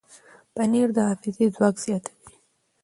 [0.55, 2.27] پنېر د حافظې ځواک زیاتوي.